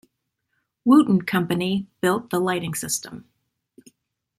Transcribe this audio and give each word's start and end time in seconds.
Wooten 0.83 1.21
company 1.27 1.85
built 2.01 2.31
the 2.31 2.39
lighting 2.39 2.73
system. 2.73 3.29